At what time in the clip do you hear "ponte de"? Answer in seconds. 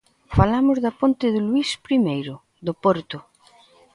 0.99-1.41